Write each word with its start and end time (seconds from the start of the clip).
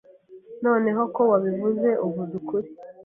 Noneho 0.65 1.01
ko 1.15 1.21
wabivuze, 1.31 1.89
uvuze 2.07 2.33
ukuri. 2.39 2.67